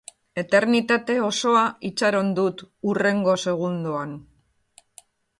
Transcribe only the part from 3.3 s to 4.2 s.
segundoan.